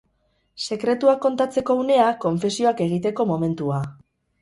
[0.67, 3.89] Sekretuak kontatzeko unea, konfesioak egiteko momentua.